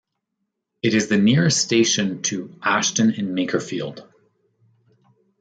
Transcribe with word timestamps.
It 0.81 0.95
is 0.95 1.09
the 1.09 1.17
nearest 1.19 1.61
station 1.61 2.23
to 2.23 2.51
Ashton-in-Makerfield. 2.63 4.09